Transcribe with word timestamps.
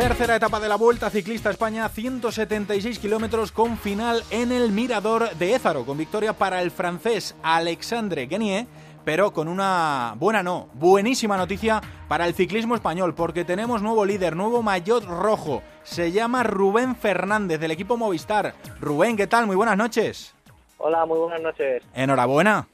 Tercera 0.00 0.36
etapa 0.36 0.58
de 0.60 0.68
la 0.70 0.76
Vuelta 0.76 1.10
Ciclista 1.10 1.50
España, 1.50 1.86
176 1.86 2.98
kilómetros 2.98 3.52
con 3.52 3.76
final 3.76 4.22
en 4.30 4.50
el 4.50 4.72
Mirador 4.72 5.28
de 5.36 5.54
Ézaro, 5.54 5.84
con 5.84 5.98
victoria 5.98 6.32
para 6.32 6.62
el 6.62 6.70
francés 6.70 7.36
Alexandre 7.42 8.24
Guenier, 8.26 8.64
pero 9.04 9.30
con 9.34 9.46
una 9.46 10.14
buena 10.16 10.42
no, 10.42 10.70
buenísima 10.72 11.36
noticia 11.36 11.82
para 12.08 12.26
el 12.26 12.32
ciclismo 12.32 12.74
español, 12.74 13.14
porque 13.14 13.44
tenemos 13.44 13.82
nuevo 13.82 14.06
líder, 14.06 14.36
nuevo 14.36 14.62
maillot 14.62 15.04
rojo, 15.04 15.62
se 15.82 16.10
llama 16.12 16.44
Rubén 16.44 16.96
Fernández 16.96 17.60
del 17.60 17.72
equipo 17.72 17.98
Movistar. 17.98 18.54
Rubén, 18.80 19.18
¿qué 19.18 19.26
tal? 19.26 19.46
Muy 19.46 19.54
buenas 19.54 19.76
noches. 19.76 20.34
Hola, 20.78 21.04
muy 21.04 21.18
buenas 21.18 21.42
noches. 21.42 21.82
Enhorabuena. 21.92 22.66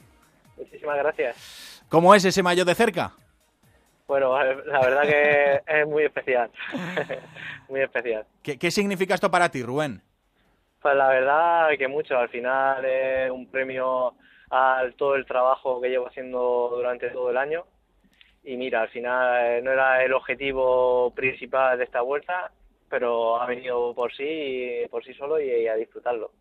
Muchísimas 0.56 0.96
gracias. 0.98 1.82
¿Cómo 1.88 2.14
es 2.14 2.24
ese 2.24 2.45
maillot 2.45 2.68
de 2.68 2.74
cerca? 2.77 3.14
Bueno, 4.07 4.38
la 4.38 4.80
verdad 4.80 5.02
que 5.02 5.62
es 5.80 5.87
muy 5.87 6.05
especial. 6.05 6.51
muy 7.69 7.80
especial. 7.80 8.24
¿Qué, 8.42 8.70
significa 8.70 9.15
esto 9.15 9.30
para 9.30 9.48
ti, 9.51 9.62
Rubén? 9.62 10.02
Pues 10.80 10.95
la 10.95 11.09
verdad 11.09 11.69
que 11.77 11.88
mucho. 11.88 12.16
Al 12.16 12.29
final 12.29 12.84
es 12.84 13.30
un 13.30 13.46
premio 13.51 14.15
al 14.51 14.95
todo 14.95 15.16
el 15.16 15.27
trabajo 15.27 15.80
que 15.80 15.88
llevo 15.88 16.06
haciendo 16.06 16.70
durante 16.74 17.10
todo 17.10 17.30
el 17.30 17.37
año. 17.37 17.65
Y 18.45 18.56
mira, 18.56 18.82
al 18.82 18.88
final 18.91 19.45
eh, 19.45 19.62
no 19.62 19.73
era 19.73 20.05
el 20.05 20.12
objetivo 20.12 21.12
principal 21.15 21.79
de 21.79 21.84
esta 21.84 22.01
vuelta, 22.01 22.52
pero 22.88 23.40
ha 23.40 23.46
venido 23.46 23.95
por 23.95 24.12
sí, 24.14 24.82
por 24.90 25.04
sí 25.04 25.14
solo 25.14 25.40
y 25.40 25.66
a 25.66 25.74
disfrutarlo. 25.74 26.32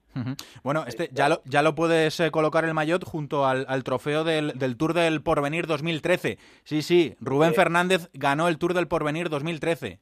Bueno, 0.63 0.85
este 0.88 1.09
ya 1.12 1.27
lo, 1.27 1.41
ya 1.45 1.62
lo 1.62 1.76
puedes 1.76 2.20
eh, 2.20 2.31
colocar 2.31 2.63
el 2.63 2.73
maillot 2.73 3.04
junto 3.04 3.45
al, 3.45 3.84
trofeo 3.84 4.23
del, 4.23 4.54
Tour 4.77 4.94
del 4.94 5.21
Porvenir 5.21 5.68
2013. 5.68 6.38
Sí, 6.63 6.81
sí, 6.81 7.16
Rubén 7.20 7.54
Fernández 7.54 8.09
ganó 8.13 8.48
el 8.48 8.58
Tour 8.58 8.73
del 8.73 8.88
Porvenir 8.88 9.30
2013. 9.30 9.99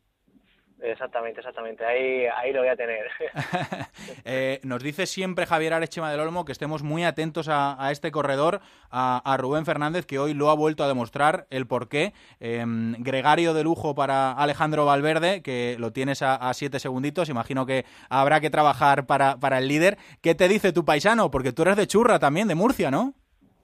Exactamente, 0.83 1.39
exactamente. 1.39 1.85
Ahí, 1.85 2.25
ahí 2.25 2.51
lo 2.51 2.59
voy 2.59 2.69
a 2.69 2.75
tener. 2.75 3.07
Eh, 4.25 4.59
nos 4.63 4.81
dice 4.81 5.05
siempre 5.05 5.45
Javier 5.45 5.73
Arechema 5.73 6.09
del 6.11 6.19
Olmo 6.19 6.45
que 6.45 6.51
estemos 6.51 6.81
muy 6.81 7.03
atentos 7.03 7.47
a, 7.49 7.89
este 7.91 8.11
corredor, 8.11 8.61
a, 8.89 9.35
Rubén 9.37 9.65
Fernández, 9.65 10.05
que 10.05 10.19
hoy 10.19 10.33
lo 10.33 10.49
ha 10.49 10.55
vuelto 10.55 10.83
a 10.83 10.87
demostrar 10.87 11.45
el 11.49 11.67
porqué. 11.67 12.13
Em, 12.39 12.95
gregario 12.99 13.53
de 13.53 13.63
lujo 13.63 13.95
para 13.95 14.31
Alejandro 14.31 14.85
Valverde, 14.85 15.41
que 15.41 15.75
lo 15.79 15.91
tienes 15.91 16.21
a, 16.21 16.53
siete 16.53 16.79
segunditos. 16.79 17.29
Imagino 17.29 17.65
que 17.65 17.85
habrá 18.09 18.39
que 18.39 18.49
trabajar 18.49 19.05
para, 19.05 19.37
para 19.37 19.59
el 19.59 19.67
líder. 19.67 19.97
¿Qué 20.21 20.35
te 20.35 20.47
dice 20.47 20.73
tu 20.73 20.85
paisano? 20.85 21.31
Porque 21.31 21.51
tú 21.51 21.61
eres 21.63 21.77
de 21.77 21.87
Churra 21.87 22.19
también, 22.19 22.47
de 22.47 22.55
Murcia, 22.55 22.91
¿no? 22.91 23.13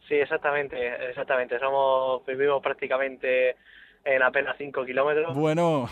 Sí, 0.07 0.15
exactamente, 0.15 1.09
exactamente. 1.09 1.59
Somos, 1.59 2.25
vivimos 2.25 2.61
prácticamente 2.61 3.55
en 4.03 4.23
apenas 4.23 4.55
5 4.57 4.85
kilómetros. 4.85 5.35
Bueno. 5.35 5.89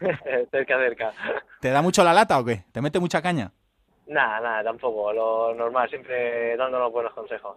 cerca, 0.50 0.78
cerca. 0.78 1.12
¿Te 1.60 1.70
da 1.70 1.82
mucho 1.82 2.04
la 2.04 2.12
lata 2.12 2.38
o 2.38 2.44
qué? 2.44 2.64
¿Te 2.72 2.80
mete 2.80 3.00
mucha 3.00 3.22
caña? 3.22 3.52
Nada, 4.06 4.40
nada, 4.40 4.64
tampoco. 4.64 5.12
Lo 5.12 5.54
normal, 5.54 5.88
siempre 5.88 6.56
dándonos 6.56 6.92
buenos 6.92 7.12
consejos. 7.12 7.56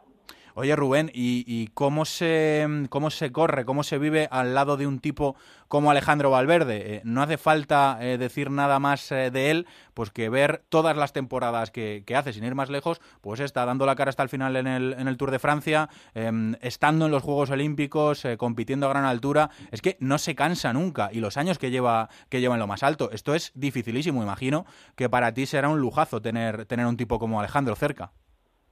Oye, 0.60 0.76
Rubén, 0.76 1.12
¿y, 1.14 1.68
cómo, 1.76 2.04
se, 2.04 2.66
cómo 2.90 3.12
se 3.12 3.32
corre, 3.32 3.64
cómo 3.64 3.84
se 3.84 4.00
vive 4.00 4.28
al 4.32 4.56
lado 4.56 4.76
de 4.76 4.88
un 4.88 4.98
tipo 4.98 5.36
como 5.68 5.92
Alejandro 5.92 6.32
Valverde? 6.32 6.96
Eh, 6.96 7.02
no 7.04 7.22
hace 7.22 7.38
falta 7.38 8.00
eh, 8.02 8.18
decir 8.18 8.50
nada 8.50 8.80
más 8.80 9.12
eh, 9.12 9.30
de 9.30 9.52
él, 9.52 9.68
pues 9.94 10.10
que 10.10 10.30
ver 10.30 10.64
todas 10.70 10.98
las 10.98 11.14
temporadas 11.14 11.70
que, 11.70 12.04
hace, 12.16 12.34
sin 12.34 12.44
ir 12.44 12.56
más 12.56 12.72
lejos, 12.72 13.02
pues 13.22 13.40
está 13.40 13.68
dando 13.68 13.86
la 13.86 13.96
cara 13.96 14.10
hasta 14.10 14.24
el 14.24 14.30
final 14.30 14.56
en 14.56 14.66
el, 14.66 14.94
en 14.94 15.08
el 15.08 15.16
Tour 15.16 15.30
de 15.30 15.38
Francia, 15.38 15.90
em, 16.16 16.56
estando 16.62 17.06
en 17.06 17.12
los 17.12 17.22
Juegos 17.22 17.52
Olímpicos, 17.52 18.24
compitiendo 18.40 18.88
a 18.88 18.90
gran 18.90 19.06
altura. 19.06 19.52
Es 19.70 19.84
que 19.84 19.96
no 20.00 20.18
se 20.18 20.34
cansa 20.34 20.74
nunca 20.74 21.12
y 21.14 21.20
los 21.20 21.38
años 21.38 21.60
que 21.60 21.70
lleva, 21.70 22.10
que 22.30 22.42
lleva 22.42 22.56
en 22.56 22.62
lo 22.62 22.66
más 22.66 22.82
alto. 22.82 23.12
Esto 23.12 23.36
es 23.36 23.52
dificilísimo, 23.54 24.24
imagino 24.24 24.66
que 24.96 25.08
para 25.08 25.36
ti 25.36 25.46
será 25.46 25.70
un 25.70 25.80
lujazo 25.80 26.20
tener, 26.20 26.66
tener 26.66 26.88
un 26.88 26.98
tipo 26.98 27.20
como 27.20 27.40
Alejandro 27.40 27.76
cerca. 27.76 28.12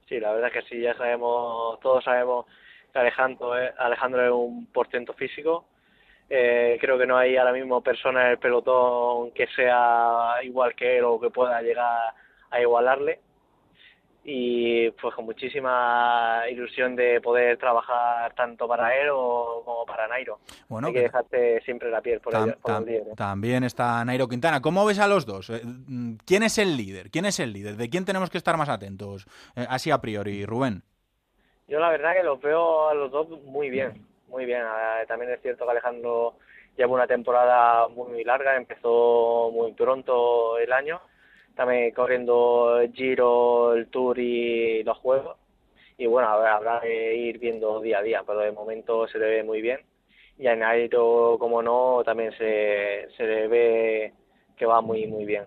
Sí, 0.08 0.20
la 0.20 0.32
verdad 0.32 0.50
es 0.54 0.62
que 0.64 0.68
sí, 0.68 0.80
ya 0.80 0.94
sabemos, 0.96 1.80
todos 1.80 2.04
sabemos 2.04 2.46
que 2.92 2.98
Alejandro 2.98 3.58
es, 3.58 3.72
Alejandro 3.78 4.24
es 4.24 4.30
un 4.32 4.66
portento 4.66 5.12
físico. 5.14 5.66
Eh, 6.30 6.78
creo 6.80 6.98
que 6.98 7.06
no 7.06 7.16
hay 7.16 7.36
ahora 7.36 7.52
mismo 7.52 7.80
persona 7.82 8.26
en 8.26 8.30
el 8.32 8.38
pelotón 8.38 9.32
que 9.32 9.46
sea 9.48 10.36
igual 10.42 10.74
que 10.74 10.98
él 10.98 11.04
o 11.04 11.20
que 11.20 11.30
pueda 11.30 11.60
llegar 11.62 12.14
a 12.50 12.60
igualarle 12.60 13.20
y 14.28 14.90
pues 14.90 15.14
con 15.14 15.24
muchísima 15.24 16.42
ilusión 16.50 16.96
de 16.96 17.20
poder 17.20 17.58
trabajar 17.58 18.34
tanto 18.34 18.66
para 18.66 18.92
él 19.00 19.08
o, 19.12 19.62
como 19.64 19.86
para 19.86 20.08
Nairo. 20.08 20.40
Bueno, 20.68 20.88
Hay 20.88 20.94
que 20.94 21.02
dejarte 21.02 21.60
siempre 21.60 21.88
la 21.92 22.00
piel 22.00 22.18
por, 22.18 22.34
el, 22.34 22.48
¿eh? 22.88 23.04
También 23.16 23.62
está 23.62 24.04
Nairo 24.04 24.26
Quintana. 24.26 24.60
¿Cómo 24.60 24.84
ves 24.84 24.98
a 24.98 25.06
los 25.06 25.26
dos? 25.26 25.50
Eh, 25.50 25.62
¿Quién 26.26 26.42
es 26.42 26.58
el 26.58 26.76
líder? 26.76 27.12
¿Quién 27.12 27.24
es 27.24 27.38
el 27.38 27.52
líder? 27.52 27.76
¿De 27.76 27.88
quién 27.88 28.04
tenemos 28.04 28.28
que 28.28 28.38
estar 28.38 28.56
más 28.56 28.68
atentos? 28.68 29.26
Eh, 29.54 29.64
así 29.68 29.92
a 29.92 30.00
priori, 30.00 30.44
Rubén. 30.44 30.82
Yo 31.68 31.78
la 31.78 31.90
verdad 31.90 32.14
que 32.14 32.24
los 32.24 32.40
veo 32.40 32.88
a 32.88 32.94
los 32.94 33.12
dos 33.12 33.28
muy 33.44 33.70
bien, 33.70 34.04
muy 34.26 34.44
bien. 34.44 34.62
También 35.06 35.30
es 35.30 35.40
cierto 35.40 35.64
que 35.64 35.70
Alejandro 35.70 36.34
lleva 36.76 36.92
una 36.92 37.06
temporada 37.06 37.86
muy 37.86 38.24
larga, 38.24 38.56
empezó 38.56 39.52
muy 39.52 39.72
pronto 39.72 40.58
el 40.58 40.72
año 40.72 41.00
también 41.56 41.90
corriendo 41.92 42.78
el 42.80 42.92
Giro, 42.92 43.74
el 43.74 43.88
Tour 43.88 44.18
y 44.18 44.84
los 44.84 44.98
Juegos. 44.98 45.36
Y 45.98 46.06
bueno, 46.06 46.28
habrá 46.28 46.80
que 46.80 47.16
ir 47.16 47.38
viendo 47.38 47.80
día 47.80 47.98
a 47.98 48.02
día, 48.02 48.22
pero 48.26 48.40
de 48.40 48.52
momento 48.52 49.08
se 49.08 49.18
le 49.18 49.26
ve 49.26 49.42
muy 49.42 49.62
bien. 49.62 49.80
Y 50.38 50.46
a 50.46 50.54
Nairo, 50.54 51.36
como 51.40 51.62
no, 51.62 52.02
también 52.04 52.32
se, 52.32 53.08
se 53.16 53.24
le 53.24 53.48
ve 53.48 54.12
que 54.56 54.66
va 54.66 54.80
muy, 54.80 55.06
muy 55.06 55.24
bien. 55.24 55.44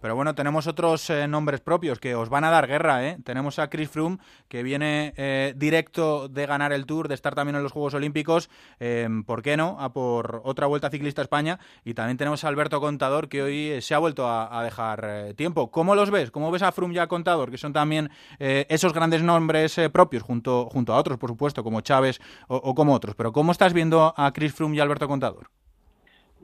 Pero 0.00 0.16
bueno, 0.16 0.34
tenemos 0.34 0.66
otros 0.66 1.08
eh, 1.10 1.28
nombres 1.28 1.60
propios 1.60 2.00
que 2.00 2.14
os 2.14 2.28
van 2.28 2.44
a 2.44 2.50
dar 2.50 2.66
guerra. 2.66 3.06
¿eh? 3.06 3.18
Tenemos 3.24 3.58
a 3.58 3.70
Chris 3.70 3.88
Froome, 3.88 4.18
que 4.48 4.62
viene 4.62 5.14
eh, 5.16 5.54
directo 5.56 6.28
de 6.28 6.46
ganar 6.46 6.72
el 6.72 6.86
Tour, 6.86 7.08
de 7.08 7.14
estar 7.14 7.34
también 7.34 7.56
en 7.56 7.62
los 7.62 7.72
Juegos 7.72 7.94
Olímpicos. 7.94 8.50
Em, 8.80 9.22
¿Por 9.24 9.42
qué 9.42 9.56
no? 9.56 9.76
A 9.78 9.92
por 9.92 10.42
otra 10.44 10.66
Vuelta 10.66 10.90
Ciclista 10.90 11.22
España. 11.22 11.60
Y 11.84 11.94
también 11.94 12.16
tenemos 12.16 12.44
a 12.44 12.48
Alberto 12.48 12.80
Contador, 12.80 13.28
que 13.28 13.42
hoy 13.42 13.68
eh, 13.68 13.80
se 13.80 13.94
ha 13.94 13.98
vuelto 13.98 14.28
a, 14.28 14.62
dejar 14.64 15.34
tiempo. 15.36 15.70
¿Cómo 15.70 15.94
los 15.94 16.10
ves? 16.10 16.30
¿Cómo 16.30 16.50
ves 16.50 16.62
a 16.62 16.72
Froome 16.72 16.94
y 16.94 16.98
a 16.98 17.06
Contador, 17.06 17.50
que 17.50 17.58
son 17.58 17.72
también 17.72 18.10
esos 18.38 18.92
grandes 18.94 19.22
nombres 19.22 19.78
propios, 19.92 20.22
junto, 20.22 20.68
junto 20.70 20.94
a 20.94 20.96
otros, 20.96 21.18
por 21.18 21.30
supuesto, 21.30 21.62
como 21.62 21.82
Chávez 21.82 22.20
o, 22.48 22.56
o 22.56 22.74
como 22.74 22.94
otros? 22.94 23.14
Pero 23.14 23.32
¿cómo 23.32 23.52
estás 23.52 23.72
viendo 23.72 24.14
a 24.16 24.32
Chris 24.32 24.54
Froome 24.54 24.76
y 24.76 24.80
a 24.80 24.84
Alberto 24.84 25.06
Contador? 25.06 25.50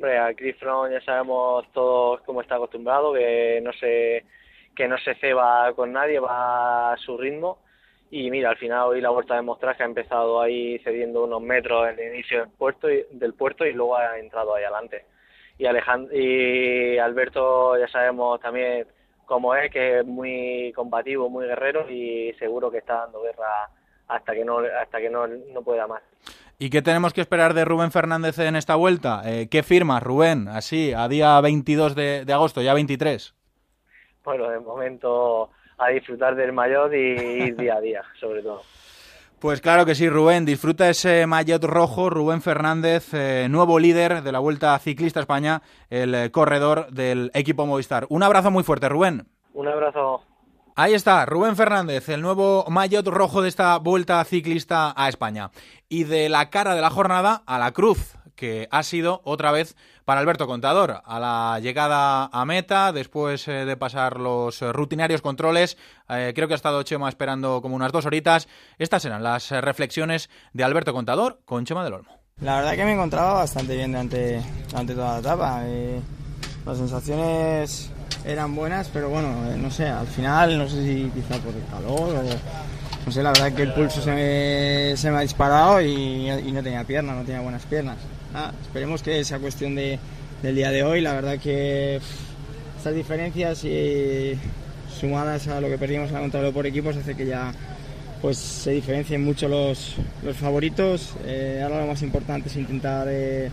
Hombre, 0.00 0.16
a 0.18 0.32
Chris 0.32 0.56
Froome 0.56 0.94
ya 0.94 1.00
sabemos 1.02 1.70
todos 1.72 2.22
cómo 2.22 2.40
está 2.40 2.54
acostumbrado, 2.54 3.12
que 3.12 3.60
no 3.62 3.70
se 3.74 4.24
que 4.74 4.88
no 4.88 4.96
se 4.96 5.14
ceba 5.16 5.70
con 5.74 5.92
nadie, 5.92 6.18
va 6.18 6.94
a 6.94 6.96
su 6.96 7.18
ritmo. 7.18 7.58
Y 8.10 8.30
mira, 8.30 8.48
al 8.48 8.56
final 8.56 8.88
hoy 8.88 9.02
la 9.02 9.10
vuelta 9.10 9.34
de 9.34 9.42
mostrar 9.42 9.76
que 9.76 9.82
ha 9.82 9.86
empezado 9.86 10.40
ahí 10.40 10.78
cediendo 10.78 11.24
unos 11.24 11.42
metros 11.42 11.86
en 11.90 11.98
el 11.98 12.14
inicio 12.14 12.38
del 12.40 12.48
puerto 12.48 12.90
y, 12.90 13.04
del 13.10 13.34
puerto 13.34 13.66
y 13.66 13.74
luego 13.74 13.98
ha 13.98 14.18
entrado 14.18 14.54
ahí 14.54 14.64
adelante. 14.64 15.04
Y, 15.58 15.66
Alejandro, 15.66 16.16
y 16.16 16.96
Alberto 16.96 17.78
ya 17.78 17.88
sabemos 17.88 18.40
también 18.40 18.86
cómo 19.26 19.54
es, 19.54 19.70
que 19.70 19.98
es 19.98 20.06
muy 20.06 20.72
combativo, 20.74 21.28
muy 21.28 21.44
guerrero 21.44 21.90
y 21.90 22.32
seguro 22.38 22.70
que 22.70 22.78
está 22.78 23.00
dando 23.00 23.20
guerra 23.20 23.68
hasta 24.08 24.32
que 24.32 24.46
no 24.46 24.60
hasta 24.60 24.98
que 24.98 25.10
no, 25.10 25.26
no 25.26 25.60
pueda 25.60 25.86
más. 25.86 26.02
¿Y 26.62 26.68
qué 26.68 26.82
tenemos 26.82 27.14
que 27.14 27.22
esperar 27.22 27.54
de 27.54 27.64
Rubén 27.64 27.90
Fernández 27.90 28.38
en 28.38 28.54
esta 28.54 28.74
vuelta? 28.74 29.22
Eh, 29.24 29.48
¿Qué 29.50 29.62
firma, 29.62 29.98
Rubén? 29.98 30.46
Así, 30.46 30.92
a 30.92 31.08
día 31.08 31.40
22 31.40 31.94
de, 31.94 32.30
agosto, 32.30 32.60
ya 32.60 32.74
23. 32.74 33.34
Bueno, 34.22 34.50
de 34.50 34.60
momento 34.60 35.48
a 35.78 35.88
disfrutar 35.88 36.36
del 36.36 36.52
maillot 36.52 36.92
y 36.92 36.96
ir 36.96 37.56
día 37.56 37.76
a 37.76 37.80
día, 37.80 38.02
sobre 38.20 38.42
todo. 38.42 38.60
Pues 39.38 39.62
claro 39.62 39.86
que 39.86 39.94
sí, 39.94 40.10
Rubén. 40.10 40.44
Disfruta 40.44 40.90
ese 40.90 41.26
maillot 41.26 41.64
rojo. 41.64 42.10
Rubén 42.10 42.42
Fernández, 42.42 43.14
eh, 43.14 43.46
nuevo 43.48 43.78
líder 43.78 44.22
de 44.22 44.30
la 44.30 44.38
Vuelta 44.38 44.78
Ciclista 44.80 45.20
España, 45.20 45.62
el 45.88 46.14
eh, 46.14 46.30
corredor 46.30 46.90
del 46.90 47.30
equipo 47.32 47.64
Movistar. 47.64 48.04
Un 48.10 48.22
abrazo 48.22 48.50
muy 48.50 48.64
fuerte, 48.64 48.90
Rubén. 48.90 49.26
Un 49.54 49.66
abrazo. 49.66 50.24
Ahí 50.76 50.94
está, 50.94 51.26
Rubén 51.26 51.56
Fernández, 51.56 52.08
el 52.08 52.22
nuevo 52.22 52.64
maillot 52.68 53.06
rojo 53.06 53.42
de 53.42 53.48
esta 53.48 53.76
vuelta 53.78 54.24
ciclista 54.24 54.94
a 54.96 55.08
España. 55.08 55.50
Y 55.88 56.04
de 56.04 56.28
la 56.28 56.50
cara 56.50 56.74
de 56.74 56.80
la 56.80 56.90
jornada 56.90 57.42
a 57.46 57.58
la 57.58 57.72
cruz, 57.72 58.14
que 58.36 58.68
ha 58.70 58.82
sido 58.82 59.20
otra 59.24 59.52
vez 59.52 59.76
para 60.04 60.20
Alberto 60.20 60.46
Contador. 60.46 61.02
A 61.04 61.20
la 61.20 61.60
llegada 61.60 62.30
a 62.32 62.44
meta, 62.44 62.92
después 62.92 63.46
eh, 63.48 63.64
de 63.66 63.76
pasar 63.76 64.18
los 64.18 64.60
rutinarios 64.60 65.20
controles, 65.20 65.76
eh, 66.08 66.32
creo 66.34 66.48
que 66.48 66.54
ha 66.54 66.56
estado 66.56 66.82
Chema 66.82 67.08
esperando 67.08 67.60
como 67.60 67.76
unas 67.76 67.92
dos 67.92 68.06
horitas. 68.06 68.48
Estas 68.78 69.04
eran 69.04 69.22
las 69.22 69.50
reflexiones 69.50 70.30
de 70.52 70.64
Alberto 70.64 70.92
Contador 70.92 71.40
con 71.44 71.64
Chema 71.66 71.84
del 71.84 71.94
Olmo. 71.94 72.20
La 72.40 72.56
verdad 72.56 72.74
que 72.74 72.84
me 72.84 72.94
encontraba 72.94 73.34
bastante 73.34 73.76
bien 73.76 73.92
durante, 73.92 74.42
toda 74.94 75.12
la 75.12 75.18
etapa. 75.18 75.60
Eh, 75.66 76.00
las 76.64 76.78
sensaciones 76.78 77.92
eran 78.24 78.54
buenas, 78.54 78.88
pero 78.92 79.08
bueno, 79.08 79.28
eh, 79.50 79.56
no 79.56 79.70
sé, 79.70 79.86
al 79.86 80.06
final, 80.06 80.58
no 80.58 80.68
sé 80.68 80.82
si 80.82 81.10
quizá 81.14 81.38
por 81.40 81.54
el 81.54 81.64
calor 81.70 82.16
o... 82.16 82.70
No 83.06 83.10
sé, 83.10 83.22
la 83.22 83.30
verdad 83.30 83.52
que 83.54 83.62
el 83.62 83.72
pulso 83.72 84.02
se 84.02 84.10
me, 84.12 85.16
ha 85.16 85.20
disparado 85.20 85.80
y, 85.80 86.52
no 86.52 86.62
tenía 86.62 86.84
piernas, 86.84 87.16
no 87.16 87.24
tenía 87.24 87.40
buenas 87.40 87.64
piernas. 87.64 87.96
esperemos 88.62 89.02
que 89.02 89.24
sea 89.24 89.38
cuestión 89.38 89.74
de, 89.74 89.98
del 90.42 90.54
día 90.54 90.70
de 90.70 90.82
hoy. 90.82 91.00
La 91.00 91.14
verdad 91.14 91.38
que 91.38 91.98
estas 92.76 92.94
diferencias 92.94 93.64
sumadas 95.00 95.48
a 95.48 95.62
lo 95.62 95.68
que 95.68 95.78
perdimos 95.78 96.08
en 96.08 96.14
la 96.14 96.20
contrarreloj 96.20 96.54
por 96.54 96.66
equipos 96.66 96.94
hace 96.94 97.16
que 97.16 97.24
ya 97.24 97.52
pues 98.20 98.36
se 98.36 98.72
diferencien 98.72 99.24
mucho 99.24 99.48
los, 99.48 99.94
los 100.22 100.36
favoritos. 100.36 101.14
Eh, 101.24 101.60
ahora 101.62 101.80
lo 101.80 101.86
más 101.86 102.02
importante 102.02 102.48
es 102.48 102.56
intentar 102.56 103.06
eh, 103.10 103.50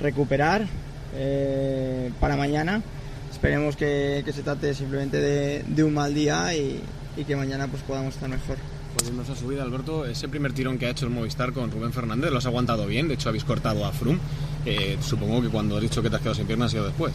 recuperar 0.00 0.66
eh, 1.14 2.10
para 2.18 2.36
mañana. 2.36 2.82
Esperemos 3.30 3.76
que, 3.76 4.22
que, 4.24 4.32
se 4.32 4.42
trate 4.42 4.74
simplemente 4.74 5.18
de, 5.18 5.64
de 5.66 5.84
un 5.84 5.94
mal 5.94 6.12
día 6.14 6.54
y, 6.54 6.82
y, 7.16 7.24
que 7.24 7.36
mañana 7.36 7.68
pues 7.68 7.82
podamos 7.82 8.14
estar 8.14 8.28
mejor. 8.28 8.56
Volvemos 8.98 9.30
a 9.30 9.36
subir, 9.36 9.60
Alberto. 9.60 10.06
Ese 10.06 10.28
primer 10.28 10.52
tirón 10.52 10.78
que 10.78 10.86
ha 10.86 10.90
hecho 10.90 11.04
el 11.06 11.12
Movistar 11.12 11.52
con 11.52 11.70
Rubén 11.70 11.92
Fernández 11.92 12.30
lo 12.30 12.38
has 12.38 12.46
aguantado 12.46 12.86
bien. 12.86 13.06
De 13.06 13.14
hecho, 13.14 13.28
habéis 13.28 13.44
cortado 13.44 13.84
a 13.84 13.92
Frum. 13.92 14.18
supongo 15.00 15.42
que 15.42 15.48
cuando 15.48 15.76
has 15.76 15.82
dicho 15.82 16.02
que 16.02 16.10
te 16.10 16.16
has 16.16 16.22
quedado 16.22 16.34
sin 16.34 16.46
piernas 16.46 16.68
ha 16.68 16.72
sido 16.72 16.86
después. 16.86 17.12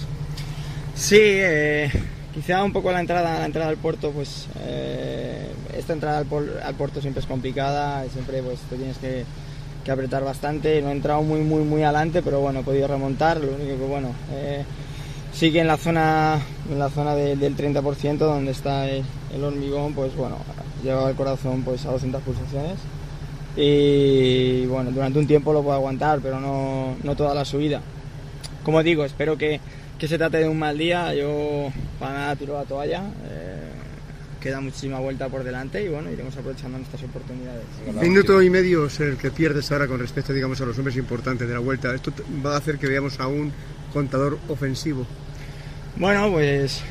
Sí, 0.96 1.18
eh, 1.20 1.90
quizá 2.34 2.64
un 2.64 2.72
poco 2.72 2.92
la 2.92 3.00
entrada, 3.00 3.40
la 3.40 3.46
entrada 3.46 3.70
al 3.70 3.78
puerto, 3.78 4.12
pues 4.12 4.48
eh, 4.60 5.48
esta 5.76 5.94
entrada 5.94 6.20
al, 6.20 6.28
al, 6.64 6.76
puerto 6.76 7.02
siempre 7.02 7.22
es 7.22 7.28
complicada, 7.28 8.06
siempre 8.10 8.44
pues 8.44 8.60
te 8.70 8.76
tienes 8.76 8.98
que, 9.00 9.26
que, 9.84 9.92
apretar 9.92 10.24
bastante. 10.24 10.82
No 10.82 10.90
he 10.90 10.92
entrado 10.92 11.24
muy, 11.24 11.40
muy, 11.40 11.64
muy 11.64 11.82
adelante, 11.82 12.22
pero 12.22 12.42
bueno, 12.42 12.60
he 12.60 12.64
podido 12.64 12.88
remontar. 12.88 13.42
Lo 13.42 13.56
único 13.56 13.78
que 13.78 13.86
bueno, 13.86 14.10
eh, 15.34 15.38
sigue 15.38 15.60
en 15.60 15.68
la 15.68 15.78
zona, 15.78 16.40
en 16.70 16.80
la 16.80 16.90
zona 16.90 17.16
de, 17.16 17.36
del 17.36 17.56
30% 17.56 18.18
donde 18.18 18.52
está 18.52 18.90
el, 18.90 19.04
el, 19.34 19.44
hormigón, 19.44 19.94
pues 19.94 20.16
bueno, 20.16 20.38
lleva 20.84 21.10
el 21.10 21.16
corazón 21.16 21.64
pues 21.64 21.86
a 21.86 21.92
200 21.92 22.22
pulsaciones. 22.22 22.78
Y 23.56 24.66
bueno, 24.66 24.92
durante 24.92 25.20
un 25.20 25.28
tiempo 25.28 25.54
lo 25.54 25.62
puedo 25.62 25.76
aguantar, 25.76 26.20
pero 26.22 26.40
no, 26.40 26.96
no 27.04 27.16
toda 27.16 27.36
la 27.36 27.46
subida. 27.46 27.82
Como 28.64 28.82
digo, 28.82 29.06
espero 29.06 29.38
que 29.38 29.60
que 30.04 30.08
se 30.10 30.18
trate 30.18 30.38
de 30.40 30.50
un 30.50 30.60
mal 30.60 30.78
día, 30.78 31.14
yo 31.14 31.72
para 31.98 32.14
nada 32.14 32.36
tiro 32.36 32.56
la 32.56 32.66
toalla. 32.66 33.04
Eh, 33.26 33.72
queda 34.42 34.60
muchísima 34.60 35.00
vuelta 35.00 35.30
por 35.30 35.46
delante 35.46 35.82
y 35.82 35.88
bueno, 35.88 36.12
iremos 36.12 36.36
aprovechando 36.36 36.78
nuestras 36.78 37.04
oportunidades. 37.04 37.64
Minuto 38.02 38.42
y 38.42 38.50
medio 38.50 38.88
es 38.88 39.00
el 39.00 39.16
que 39.16 39.32
pierdes 39.32 39.72
ahora 39.72 39.88
con 39.88 40.00
respecto, 40.00 40.34
digamos, 40.34 40.60
a 40.60 40.66
los 40.66 40.78
hombres 40.78 40.98
importantes 40.98 41.48
de 41.48 41.54
la 41.54 41.62
vuelta. 41.62 41.96
Esto 41.96 42.12
va 42.46 42.56
a 42.56 42.58
hacer 42.58 42.78
que 42.78 42.88
veamos 42.88 43.18
a 43.22 43.28
un 43.28 43.54
contador 43.94 44.38
ofensivo. 44.50 45.08
Bueno, 45.96 46.32
pues 46.32 46.82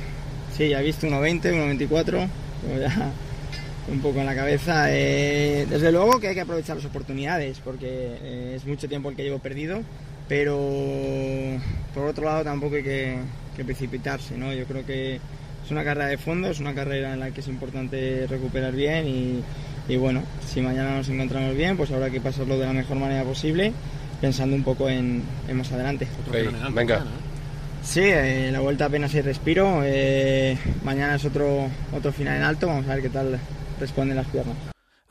sí, 0.57 0.69
ya 0.69 0.81
he 0.81 0.85
visto 0.85 1.07
1.20, 1.07 1.43
1.24, 1.43 2.29
ya 2.81 3.11
un 3.93 4.01
poco 4.01 4.21
en 4.21 4.27
la 4.27 4.35
cabeza. 4.35 4.87
Eh, 4.89 5.67
desde 5.69 5.93
luego 5.93 6.21
que 6.21 6.29
hay 6.29 6.35
que 6.35 6.41
aprovechar 6.41 6.77
las 6.77 6.85
oportunidades 6.85 7.59
porque 7.65 8.17
eh, 8.23 8.55
es 8.57 8.65
mucho 8.65 8.89
tiempo 8.89 9.11
el 9.11 9.17
que 9.17 9.25
llevo 9.25 9.39
perdido 9.39 9.83
pero 10.33 10.59
por 11.95 12.07
otro 12.07 12.25
lado 12.25 12.45
tampoco 12.45 12.77
hay 12.77 12.83
que, 12.83 13.19
que, 13.55 13.65
precipitarse, 13.65 14.37
¿no? 14.39 14.51
Yo 14.55 14.65
creo 14.65 14.85
que 14.87 15.17
es 15.17 15.71
una 15.71 15.85
carrera 15.85 16.07
de 16.09 16.17
fondo, 16.17 16.49
es 16.49 16.59
una 16.59 16.75
carrera 16.75 17.13
en 17.13 17.21
la 17.21 17.31
que 17.31 17.41
es 17.41 17.49
importante 17.49 18.27
recuperar 18.27 18.73
bien 18.73 19.07
y, 19.07 19.43
y 19.89 19.97
bueno, 19.97 20.23
si 20.47 20.63
mañana 20.63 20.97
nos 20.97 21.09
encontramos 21.11 21.55
bien, 21.55 21.77
pues 21.77 21.91
habrá 21.91 22.09
que 22.09 22.21
pasarlo 22.21 22.59
de 22.59 22.65
la 22.65 22.73
mejor 22.73 22.97
manera 22.97 23.25
posible, 23.25 23.75
pensando 24.23 24.57
un 24.57 24.63
poco 24.63 24.89
en, 24.89 25.23
en 25.49 25.57
más 25.59 25.71
adelante. 25.71 26.09
Okay, 26.29 26.49
venga. 26.73 27.05
Sí, 27.83 28.01
eh, 28.03 28.51
la 28.53 28.61
vuelta 28.61 28.87
apenas 28.87 29.15
hay 29.15 29.23
respiro. 29.23 29.83
Eh, 29.85 30.57
mañana 30.85 31.17
es 31.17 31.25
otro, 31.25 31.69
otro 31.95 32.13
final 32.13 32.37
en 32.37 32.43
alto. 32.43 32.69
Vamos 32.69 32.87
a 32.87 32.95
ver 32.95 33.03
qué 33.03 33.11
tal 33.11 33.39
responden 33.79 34.17
las 34.17 34.27
piernas. 34.29 34.57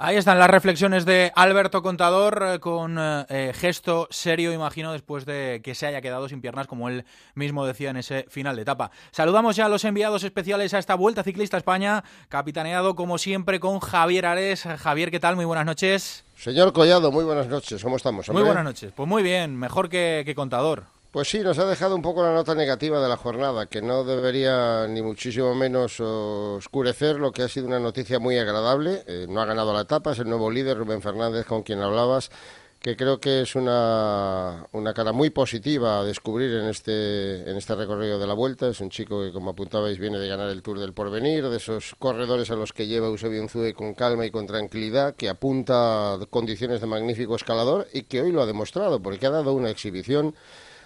Ahí 0.03 0.15
están 0.15 0.39
las 0.39 0.50
reflexiones 0.50 1.06
de 1.06 1.31
Alberto 1.35 1.83
Contador 1.83 2.44
eh, 2.44 2.59
con 2.59 2.97
eh, 3.00 3.51
gesto 3.53 4.07
serio, 4.09 4.51
imagino, 4.51 4.94
después 4.94 5.27
de 5.27 5.62
que 5.63 5.75
se 5.75 5.85
haya 5.85 6.01
quedado 6.01 6.27
sin 6.27 6.41
piernas, 6.41 6.65
como 6.65 6.89
él 6.89 7.06
mismo 7.35 7.68
decía 7.68 7.91
en 7.91 7.97
ese 7.97 8.25
final 8.27 8.56
de 8.56 8.63
etapa. 8.63 8.89
Saludamos 9.12 9.57
ya 9.57 9.65
a 9.65 9.69
los 9.69 9.85
enviados 9.85 10.24
especiales 10.24 10.74
a 10.74 10.79
esta 10.79 10.95
Vuelta 10.95 11.21
Ciclista 11.21 11.57
España, 11.57 12.03
capitaneado 12.29 12.95
como 12.95 13.19
siempre 13.19 13.59
con 13.59 13.79
Javier 13.79 14.25
Ares. 14.25 14.63
Javier, 14.63 15.12
¿qué 15.12 15.19
tal? 15.19 15.35
Muy 15.35 15.45
buenas 15.45 15.67
noches. 15.67 16.25
Señor 16.35 16.74
Collado, 16.74 17.12
muy 17.12 17.24
buenas 17.24 17.45
noches. 17.45 17.83
¿Cómo 17.83 17.97
estamos? 17.97 18.27
Hombre? 18.27 18.41
Muy 18.41 18.47
buenas 18.47 18.63
noches. 18.63 18.91
Pues 18.95 19.07
muy 19.07 19.21
bien, 19.21 19.56
mejor 19.56 19.88
que, 19.88 20.24
que 20.25 20.33
Contador. 20.33 20.85
Pues 21.11 21.27
sí, 21.27 21.39
nos 21.39 21.59
ha 21.59 21.65
dejado 21.65 21.93
un 21.93 22.01
poco 22.01 22.23
la 22.23 22.33
nota 22.33 22.55
negativa 22.55 23.01
de 23.01 23.09
la 23.09 23.17
jornada, 23.17 23.65
que 23.65 23.81
no 23.81 24.05
debería 24.05 24.87
ni 24.87 25.01
muchísimo 25.01 25.53
menos 25.53 25.99
oscurecer 25.99 27.17
lo 27.17 27.33
que 27.33 27.43
ha 27.43 27.49
sido 27.49 27.67
una 27.67 27.81
noticia 27.81 28.17
muy 28.17 28.37
agradable. 28.37 29.03
Eh, 29.07 29.25
no 29.27 29.41
ha 29.41 29.45
ganado 29.45 29.73
la 29.73 29.81
etapa, 29.81 30.13
es 30.13 30.19
el 30.19 30.29
nuevo 30.29 30.49
líder, 30.49 30.77
Rubén 30.77 31.01
Fernández, 31.01 31.45
con 31.45 31.63
quien 31.63 31.81
hablabas, 31.81 32.31
que 32.79 32.95
creo 32.95 33.19
que 33.19 33.41
es 33.41 33.55
una, 33.57 34.65
una 34.71 34.93
cara 34.93 35.11
muy 35.11 35.31
positiva 35.31 35.99
a 35.99 36.05
descubrir 36.05 36.53
en 36.53 36.69
este, 36.69 37.41
en 37.41 37.57
este 37.57 37.75
recorrido 37.75 38.17
de 38.17 38.27
la 38.27 38.33
vuelta. 38.33 38.69
Es 38.69 38.79
un 38.79 38.89
chico 38.89 39.21
que, 39.21 39.33
como 39.33 39.51
apuntabais, 39.51 39.99
viene 39.99 40.17
de 40.17 40.29
ganar 40.29 40.49
el 40.49 40.61
Tour 40.61 40.79
del 40.79 40.93
Porvenir, 40.93 41.49
de 41.49 41.57
esos 41.57 41.93
corredores 41.99 42.51
a 42.51 42.55
los 42.55 42.71
que 42.71 42.87
lleva 42.87 43.07
Eusebio 43.07 43.41
Unzue 43.41 43.73
con 43.73 43.95
calma 43.95 44.25
y 44.25 44.31
con 44.31 44.47
tranquilidad, 44.47 45.13
que 45.15 45.27
apunta 45.27 46.17
condiciones 46.29 46.79
de 46.79 46.87
magnífico 46.87 47.35
escalador 47.35 47.89
y 47.91 48.03
que 48.03 48.21
hoy 48.21 48.31
lo 48.31 48.41
ha 48.41 48.45
demostrado, 48.45 49.01
porque 49.01 49.25
ha 49.25 49.31
dado 49.31 49.51
una 49.51 49.69
exhibición 49.69 50.35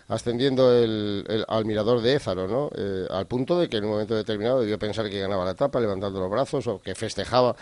ascendiendo 0.08 0.72
el, 0.72 1.26
el, 1.28 1.46
al 1.48 1.66
mirador 1.66 2.02
de 2.02 2.16
Ézaro, 2.16 2.48
¿no? 2.48 2.70
Eh, 2.76 3.08
al 3.10 3.26
punto 3.28 3.60
de 3.60 3.70
que 3.70 3.78
en 3.78 3.86
un 3.86 3.92
momento 3.92 4.16
determinado 4.16 4.62
debió 4.62 4.78
pensar 4.78 5.10
que 5.10 5.20
ganaba 5.20 5.46
la 5.46 5.52
etapa 5.52 5.80
levantando 5.80 6.20
los 6.20 6.30
brazos 6.30 6.68
o 6.68 6.82
que 6.82 6.96
festejaba 6.96 7.56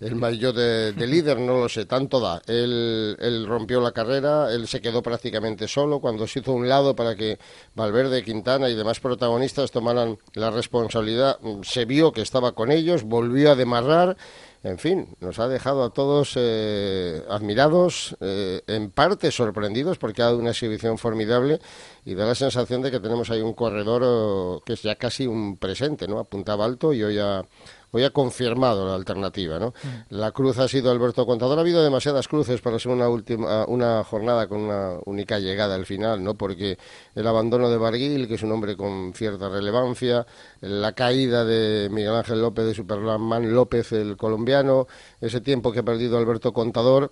el 0.00 0.14
maillot 0.14 0.54
de, 0.54 0.92
de, 0.92 1.06
líder, 1.08 1.40
no 1.40 1.58
lo 1.58 1.68
sé, 1.68 1.84
tanto 1.84 2.20
da. 2.20 2.40
Él, 2.46 3.16
él, 3.20 3.46
rompió 3.48 3.80
la 3.80 3.90
carrera, 3.90 4.52
él 4.52 4.68
se 4.68 4.80
quedó 4.80 5.02
prácticamente 5.02 5.66
solo 5.66 5.98
cuando 5.98 6.26
se 6.28 6.38
hizo 6.38 6.52
un 6.52 6.68
lado 6.68 6.94
para 6.94 7.16
que 7.16 7.38
Valverde, 7.74 8.22
Quintana 8.22 8.68
y 8.68 8.76
demás 8.76 9.00
protagonistas 9.00 9.72
tomaran 9.72 10.18
la 10.34 10.50
responsabilidad. 10.50 11.38
Se 11.62 11.84
vio 11.84 12.12
que 12.12 12.20
estaba 12.20 12.52
con 12.52 12.70
ellos, 12.70 13.02
volvió 13.02 13.50
a 13.50 13.56
demarrar 13.56 14.16
en 14.62 14.78
fin, 14.78 15.16
nos 15.20 15.38
ha 15.38 15.48
dejado 15.48 15.84
a 15.84 15.90
todos 15.90 16.32
eh, 16.36 17.22
admirados, 17.28 18.16
eh, 18.20 18.62
en 18.66 18.90
parte 18.90 19.30
sorprendidos 19.30 19.98
porque 19.98 20.22
ha 20.22 20.26
dado 20.26 20.38
una 20.38 20.50
exhibición 20.50 20.98
formidable 20.98 21.60
y 22.04 22.14
da 22.14 22.26
la 22.26 22.34
sensación 22.34 22.82
de 22.82 22.90
que 22.90 22.98
tenemos 22.98 23.30
ahí 23.30 23.40
un 23.40 23.54
corredor 23.54 24.02
oh, 24.04 24.62
que 24.66 24.72
es 24.72 24.82
ya 24.82 24.96
casi 24.96 25.26
un 25.26 25.58
presente, 25.58 26.08
¿no? 26.08 26.18
Apuntaba 26.18 26.64
alto 26.64 26.92
y 26.92 27.04
hoy 27.04 27.18
ha, 27.18 27.44
hoy 27.92 28.04
ha 28.04 28.10
confirmado 28.10 28.86
la 28.86 28.94
alternativa, 28.94 29.58
¿no? 29.58 29.68
Mm. 29.68 30.14
La 30.14 30.32
cruz 30.32 30.58
ha 30.58 30.68
sido 30.68 30.90
Alberto 30.90 31.26
Contador. 31.26 31.58
Ha 31.58 31.62
habido 31.62 31.82
demasiadas 31.82 32.28
cruces 32.28 32.60
para 32.60 32.78
ser 32.78 32.92
una 32.92 33.08
última 33.08 33.64
una 33.66 34.04
jornada 34.04 34.46
con 34.46 34.60
una 34.60 34.98
única 35.04 35.38
llegada 35.38 35.74
al 35.74 35.86
final, 35.86 36.22
¿no? 36.22 36.34
Porque 36.34 36.78
el 37.14 37.26
abandono 37.26 37.70
de 37.70 37.76
Barguil, 37.76 38.28
que 38.28 38.34
es 38.34 38.42
un 38.42 38.52
hombre 38.52 38.76
con 38.76 39.12
cierta 39.14 39.48
relevancia, 39.48 40.26
la 40.60 40.92
caída 40.92 41.44
de 41.44 41.88
Miguel 41.90 42.14
Ángel 42.14 42.40
López 42.40 42.66
de 42.66 42.74
Superman 42.74 43.52
López, 43.52 43.92
el 43.92 44.16
colombiano, 44.16 44.86
ese 45.20 45.40
tiempo 45.40 45.72
que 45.72 45.80
ha 45.80 45.84
perdido 45.84 46.18
Alberto 46.18 46.52
Contador 46.52 47.10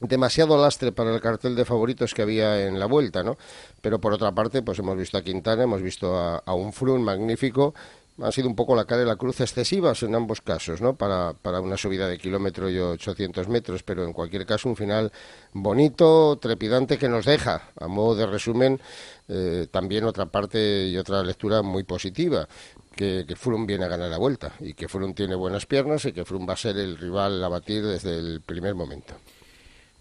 demasiado 0.00 0.60
lastre 0.60 0.92
para 0.92 1.14
el 1.14 1.20
cartel 1.20 1.54
de 1.54 1.64
favoritos 1.64 2.14
que 2.14 2.22
había 2.22 2.66
en 2.66 2.78
la 2.78 2.86
vuelta, 2.86 3.22
¿no? 3.22 3.36
Pero 3.80 4.00
por 4.00 4.12
otra 4.12 4.32
parte, 4.32 4.62
pues 4.62 4.78
hemos 4.78 4.96
visto 4.96 5.16
a 5.16 5.22
Quintana, 5.22 5.64
hemos 5.64 5.82
visto 5.82 6.16
a, 6.16 6.38
a 6.38 6.54
un 6.54 6.72
Frun 6.72 7.02
magnífico, 7.02 7.74
ha 8.22 8.30
sido 8.30 8.48
un 8.48 8.54
poco 8.54 8.76
la 8.76 8.84
cara 8.84 9.00
de 9.00 9.06
la 9.06 9.16
cruz 9.16 9.40
excesivas 9.40 10.02
en 10.02 10.14
ambos 10.14 10.40
casos, 10.40 10.80
¿no? 10.80 10.94
Para, 10.94 11.32
para 11.32 11.60
una 11.60 11.76
subida 11.76 12.06
de 12.06 12.18
kilómetro 12.18 12.70
y 12.70 12.78
800 12.78 13.48
metros, 13.48 13.82
pero 13.82 14.04
en 14.04 14.12
cualquier 14.12 14.46
caso 14.46 14.68
un 14.68 14.76
final 14.76 15.12
bonito, 15.52 16.38
trepidante 16.40 16.98
que 16.98 17.08
nos 17.08 17.24
deja, 17.24 17.70
a 17.78 17.88
modo 17.88 18.14
de 18.14 18.26
resumen, 18.26 18.80
eh, 19.28 19.66
también 19.70 20.04
otra 20.04 20.26
parte 20.26 20.86
y 20.86 20.96
otra 20.96 21.22
lectura 21.22 21.62
muy 21.62 21.84
positiva. 21.84 22.48
Que, 22.94 23.24
que 23.26 23.34
viene 23.66 23.86
a 23.86 23.88
ganar 23.88 24.08
la 24.08 24.18
vuelta 24.18 24.52
y 24.60 24.72
que 24.72 24.86
Froome 24.86 25.14
tiene 25.14 25.34
buenas 25.34 25.66
piernas 25.66 26.04
y 26.04 26.12
que 26.12 26.24
Froome 26.24 26.46
va 26.46 26.52
a 26.52 26.56
ser 26.56 26.76
el 26.76 26.96
rival 26.96 27.42
a 27.42 27.48
batir 27.48 27.84
desde 27.84 28.16
el 28.16 28.40
primer 28.40 28.76
momento. 28.76 29.14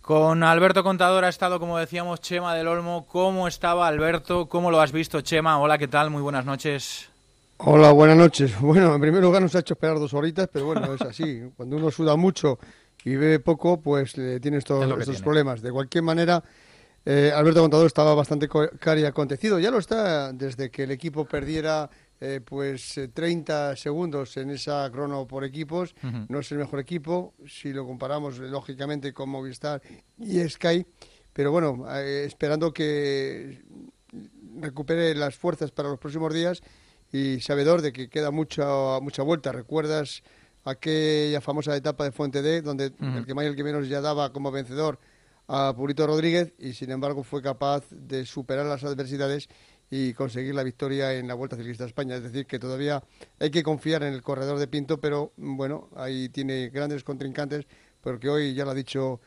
Con 0.04 0.44
Alberto 0.44 0.84
Contador 0.84 1.26
ha 1.26 1.30
estado, 1.30 1.60
como 1.60 1.80
decíamos, 1.80 2.22
Chema 2.22 2.54
del 2.54 2.68
Olmo. 2.68 3.08
¿Cómo 3.08 3.48
estaba 3.48 3.88
Alberto? 3.88 4.48
¿Cómo 4.48 4.70
lo 4.70 4.80
has 4.80 4.92
visto, 4.92 5.22
Chema? 5.22 5.60
Hola, 5.60 5.80
¿qué 5.80 5.88
tal? 5.88 6.12
Muy 6.12 6.22
buenas 6.22 6.46
noches. 6.46 7.13
Hola, 7.58 7.92
buenas 7.92 8.18
noches. 8.18 8.54
Bueno, 8.62 8.96
en 8.96 9.02
primer 9.02 9.22
lugar 9.22 9.42
nos 9.42 9.56
ha 9.56 9.60
hecho 9.60 9.74
esperar 9.74 10.00
dos 10.00 10.14
horitas, 10.14 10.50
pero 10.52 10.66
bueno, 10.66 10.94
es 10.94 11.02
así. 11.02 11.42
Cuando 11.58 11.78
uno 11.78 11.92
suda 11.92 12.16
mucho 12.16 12.60
y 13.06 13.16
bebe 13.16 13.40
poco, 13.40 13.80
pues 13.80 14.18
eh, 14.18 14.40
tiene 14.42 14.58
estos, 14.58 14.84
estos 14.84 15.06
tiene. 15.06 15.22
problemas. 15.22 15.62
De 15.62 15.72
cualquier 15.72 16.04
manera, 16.04 16.44
eh, 17.06 17.32
Alberto 17.34 17.62
Contador 17.62 17.88
estaba 17.88 18.14
bastante 18.16 18.48
cari 18.80 19.06
acontecido. 19.06 19.60
Ya 19.60 19.72
lo 19.72 19.78
está 19.78 20.34
desde 20.34 20.72
que 20.72 20.84
el 20.84 20.92
equipo 20.92 21.26
perdiera 21.26 21.90
eh, 22.20 22.40
pues 22.44 23.00
30 23.14 23.76
segundos 23.76 24.38
en 24.38 24.50
esa 24.52 24.90
crono 24.92 25.28
por 25.28 25.44
equipos. 25.44 25.96
Uh 26.04 26.08
-huh. 26.08 26.26
No 26.30 26.40
es 26.40 26.52
el 26.52 26.58
mejor 26.60 26.80
equipo 26.80 27.34
si 27.48 27.74
lo 27.74 27.86
comparamos 27.86 28.40
lógicamente 28.40 29.14
con 29.14 29.30
Movistar 29.30 29.82
y 30.20 30.48
Sky. 30.48 30.86
Pero 31.34 31.52
bueno, 31.52 31.86
eh, 31.90 32.26
esperando 32.26 32.72
que 32.72 33.64
recupere 34.60 35.16
las 35.16 35.36
fuerzas 35.36 35.72
para 35.72 35.90
los 35.90 35.98
próximos 36.00 36.34
días 36.34 36.62
y 37.14 37.40
sabedor 37.40 37.82
de 37.82 37.94
que 37.94 38.10
queda 38.10 38.32
mucha 38.32 39.00
mucha 39.00 39.24
vuelta. 39.24 39.54
¿Recuerdas 39.54 40.24
aquella 40.66 41.40
famosa 41.40 41.76
etapa 41.78 42.04
de 42.04 42.12
Fuente 42.12 42.42
D, 42.42 42.62
donde 42.62 42.88
uh 42.88 42.90
-huh. 42.90 43.18
el 43.20 43.26
que 43.26 43.34
más 43.34 43.46
y 43.46 43.48
el 43.48 43.56
que 43.56 43.64
menos 43.64 43.88
ya 43.88 44.02
daba 44.02 44.34
como 44.34 44.52
vencedor 44.52 45.00
a 45.48 45.74
Purito 45.76 46.08
Rodríguez 46.08 46.54
y 46.58 46.74
sin 46.74 46.90
embargo 46.90 47.24
fue 47.24 47.42
capaz 47.42 47.86
de 47.92 48.26
superar 48.26 48.66
las 48.66 48.84
adversidades 48.84 49.48
y 49.92 50.14
conseguir 50.14 50.56
la 50.56 50.64
victoria 50.64 51.14
en 51.14 51.28
la 51.28 51.36
Vuelta 51.36 51.56
Ciclista 51.56 51.86
España. 51.86 52.16
Es 52.16 52.24
decir, 52.24 52.48
que 52.48 52.58
todavía 52.58 53.04
hay 53.40 53.52
que 53.52 53.62
confiar 53.62 54.02
en 54.02 54.14
el 54.14 54.24
corredor 54.24 54.58
de 54.58 54.68
Pinto, 54.68 55.00
pero 55.00 55.34
bueno, 55.38 55.90
ahí 55.96 56.30
tiene 56.30 56.70
grandes 56.70 57.04
contrincantes, 57.04 57.68
porque 58.02 58.28
hoy 58.28 58.56
ya 58.56 58.66
lo 58.66 58.72
ha 58.72 58.74
dicho 58.74 59.22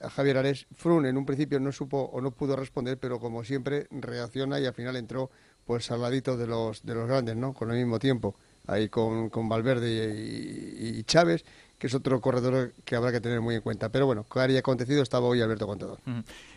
Javier 0.00 0.38
Ares, 0.38 0.66
Frun 0.74 1.04
en 1.06 1.16
un 1.16 1.26
principio 1.26 1.60
no 1.60 1.72
supo 1.72 1.98
o 2.12 2.20
no 2.20 2.30
pudo 2.30 2.56
responder, 2.56 2.98
pero 2.98 3.18
como 3.18 3.44
siempre 3.44 3.86
reacciona 3.90 4.58
y 4.60 4.66
al 4.66 4.74
final 4.74 4.96
entró 4.96 5.30
pues 5.68 5.90
al 5.90 6.00
ladito 6.00 6.38
de 6.38 6.46
los, 6.46 6.82
de 6.82 6.94
los 6.94 7.06
grandes, 7.06 7.36
¿no? 7.36 7.52
Con 7.52 7.70
el 7.70 7.76
mismo 7.76 7.98
tiempo, 7.98 8.34
ahí 8.66 8.88
con, 8.88 9.28
con 9.28 9.50
Valverde 9.50 10.14
y, 10.16 11.04
Chávez, 11.04 11.44
que 11.78 11.88
es 11.88 11.94
otro 11.94 12.22
corredor 12.22 12.72
que 12.86 12.96
habrá 12.96 13.12
que 13.12 13.20
tener 13.20 13.42
muy 13.42 13.56
en 13.56 13.60
cuenta. 13.60 13.90
Pero 13.90 14.06
bueno, 14.06 14.24
que 14.24 14.40
haya 14.40 14.60
acontecido 14.60 15.02
estaba 15.02 15.26
hoy 15.26 15.42
Alberto 15.42 15.66
Contador. 15.66 15.98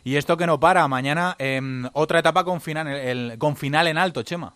Y 0.06 0.16
esto 0.16 0.38
que 0.38 0.48
no 0.48 0.62
para, 0.62 0.88
mañana 0.88 1.36
em, 1.40 1.90
otra 1.92 2.20
etapa 2.20 2.46
con 2.46 2.62
final, 2.62 2.88
el, 2.88 3.38
con 3.38 3.58
final 3.58 3.88
en 3.88 3.98
alto, 3.98 4.24
Chema. 4.24 4.56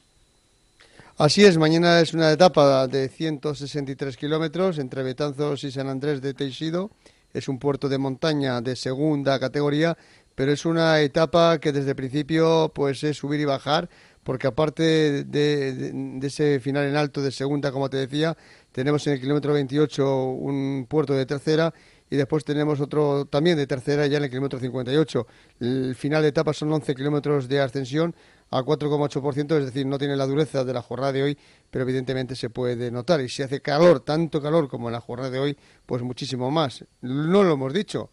Así 1.18 1.44
es, 1.44 1.58
mañana 1.58 2.00
es 2.00 2.14
una 2.14 2.32
etapa 2.32 2.88
de 2.88 3.10
163 3.10 4.16
kilómetros 4.16 4.80
entre 4.80 5.04
Betanzos 5.04 5.66
y 5.66 5.72
San 5.72 5.90
Andrés 5.90 6.22
de 6.22 6.34
Teixido. 6.34 6.92
Es 7.34 7.50
un 7.50 7.60
puerto 7.60 7.90
de 7.90 7.98
montaña 7.98 8.62
de 8.62 8.78
segunda 8.78 9.38
categoría, 9.38 9.98
pero 10.34 10.54
es 10.54 10.66
una 10.66 11.02
etapa 11.02 11.60
que 11.60 11.74
desde 11.74 11.90
el 11.90 11.96
principio 11.98 12.72
pues 12.74 13.04
es 13.04 13.18
subir 13.18 13.42
y 13.42 13.46
bajar, 13.46 13.90
porque 14.26 14.48
aparte 14.48 15.24
de, 15.24 16.20
ese 16.24 16.60
final 16.60 16.86
en 16.88 16.96
alto 16.96 17.22
de 17.22 17.32
segunda, 17.32 17.72
como 17.72 17.92
te 17.92 17.98
decía, 17.98 18.36
tenemos 18.72 19.06
en 19.06 19.14
el 19.14 19.22
kilómetro 19.22 19.54
28 19.54 20.24
un 20.30 20.88
puerto 20.90 21.14
de 21.14 21.28
tercera 21.28 21.72
y 22.10 22.16
después 22.16 22.44
tenemos 22.44 22.82
otro 22.82 23.26
también 23.26 23.56
de 23.56 23.68
tercera 23.68 24.08
ya 24.08 24.18
en 24.18 24.24
el 24.24 24.30
kilómetro 24.32 24.60
58. 24.60 25.28
El 25.60 25.94
final 25.94 26.24
de 26.24 26.30
etapa 26.30 26.54
son 26.54 26.74
11 26.74 26.96
kilómetros 26.96 27.48
de 27.48 27.60
ascensión 27.60 28.16
a 28.50 28.64
4,8%, 28.64 29.60
es 29.60 29.66
decir, 29.66 29.86
no 29.86 30.00
tiene 30.00 30.16
la 30.16 30.26
dureza 30.26 30.64
de 30.64 30.74
la 30.74 30.82
jornada 30.82 31.12
de 31.12 31.22
hoy, 31.22 31.38
pero 31.70 31.84
evidentemente 31.84 32.36
se 32.36 32.50
puede 32.50 32.90
notar. 32.90 33.22
Y 33.22 33.30
si 33.30 33.44
hace 33.44 33.62
calor, 33.62 34.00
tanto 34.00 34.42
calor 34.42 34.68
como 34.68 34.88
en 34.88 34.94
la 34.94 35.02
jornada 35.02 35.30
de 35.30 35.38
hoy, 35.38 35.58
pues 35.86 36.02
muchísimo 36.02 36.50
más. 36.50 36.84
No 37.02 37.44
lo 37.44 37.54
hemos 37.54 37.74
dicho, 37.74 38.10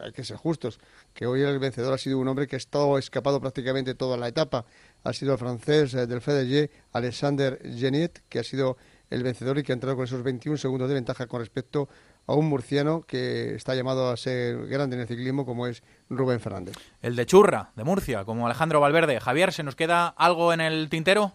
hay 0.00 0.12
que 0.12 0.24
ser 0.24 0.36
justos, 0.36 0.78
que 1.14 1.26
hoy 1.26 1.42
el 1.42 1.58
vencedor 1.58 1.92
ha 1.92 1.98
sido 1.98 2.18
un 2.18 2.28
hombre 2.28 2.46
que 2.46 2.56
ha 2.56 2.58
estado 2.58 2.98
escapado 2.98 3.40
prácticamente 3.40 3.94
toda 3.94 4.16
la 4.16 4.28
etapa. 4.28 4.64
Ha 5.04 5.12
sido 5.12 5.32
el 5.32 5.38
francés 5.38 5.94
eh, 5.94 6.06
del 6.06 6.20
FDG, 6.20 6.70
Alexander 6.92 7.60
Geniet, 7.62 8.20
que 8.28 8.38
ha 8.38 8.44
sido 8.44 8.76
el 9.10 9.22
vencedor 9.22 9.58
y 9.58 9.62
que 9.62 9.72
ha 9.72 9.74
entrado 9.74 9.96
con 9.96 10.04
esos 10.04 10.22
21 10.22 10.56
segundos 10.56 10.88
de 10.88 10.94
ventaja 10.94 11.26
con 11.26 11.40
respecto 11.40 11.88
a 12.26 12.34
un 12.34 12.48
murciano 12.48 13.02
que 13.02 13.54
está 13.54 13.74
llamado 13.74 14.10
a 14.10 14.16
ser 14.16 14.66
grande 14.68 14.96
en 14.96 15.02
el 15.02 15.08
ciclismo 15.08 15.44
como 15.44 15.66
es 15.66 15.82
Rubén 16.08 16.40
Fernández. 16.40 16.76
El 17.02 17.16
de 17.16 17.26
Churra, 17.26 17.72
de 17.76 17.84
Murcia, 17.84 18.24
como 18.24 18.46
Alejandro 18.46 18.80
Valverde. 18.80 19.20
Javier, 19.20 19.52
¿se 19.52 19.64
nos 19.64 19.76
queda 19.76 20.08
algo 20.08 20.52
en 20.52 20.60
el 20.60 20.88
tintero? 20.88 21.34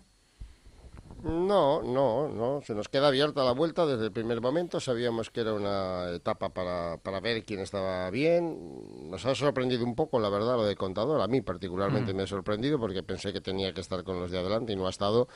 No, 1.24 1.82
no, 1.82 2.30
no. 2.30 2.62
Se 2.64 2.76
nos 2.76 2.90
queda 2.90 3.08
abierta 3.08 3.44
la 3.44 3.52
vuelta 3.52 3.86
desde 3.86 4.06
el 4.06 4.12
primer 4.12 4.40
momento. 4.40 4.80
Sabíamos 4.80 5.32
que 5.32 5.42
era 5.42 5.54
una 5.54 6.12
etapa 6.12 6.50
para, 6.50 6.98
para 6.98 7.20
ver 7.20 7.44
quién 7.44 7.60
estaba 7.60 8.10
bien. 8.12 9.10
Nos 9.10 9.26
ha 9.26 9.34
sorprendido 9.34 9.84
un 9.84 9.96
poco, 9.96 10.20
la 10.20 10.30
verdad, 10.30 10.56
lo 10.56 10.66
de 10.66 10.76
contador. 10.76 11.20
A 11.22 11.28
mí 11.28 11.42
particularmente 11.42 12.14
mm. 12.14 12.16
me 12.16 12.24
ha 12.24 12.28
sorprendido 12.28 12.80
porque 12.80 13.02
pensé 13.02 13.34
que 13.34 13.42
tenía 13.42 13.74
que 13.74 13.82
estar 13.82 14.04
con 14.04 14.20
los 14.20 14.30
de 14.30 14.38
adelante 14.38 14.74
y 14.74 14.76
no 14.76 14.86
ha 14.86 14.92
estado 14.92 15.28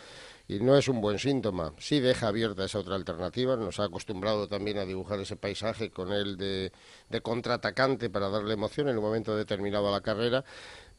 y 0.47 0.59
no 0.59 0.75
es 0.75 0.87
un 0.87 1.01
buen 1.01 1.17
síntoma. 1.17 1.73
Sí 1.77 1.99
deja 1.99 2.27
abierta 2.27 2.65
esa 2.65 2.79
otra 2.79 2.95
alternativa, 2.95 3.55
nos 3.55 3.79
ha 3.79 3.85
acostumbrado 3.85 4.47
también 4.47 4.77
a 4.77 4.85
dibujar 4.85 5.19
ese 5.19 5.35
paisaje 5.35 5.91
con 5.91 6.11
él 6.11 6.37
de, 6.37 6.71
de 7.09 7.21
contraatacante 7.21 8.09
para 8.09 8.29
darle 8.29 8.53
emoción 8.53 8.89
en 8.89 8.97
un 8.97 9.03
momento 9.03 9.35
determinado 9.35 9.87
a 9.87 9.91
la 9.91 10.01
carrera, 10.01 10.43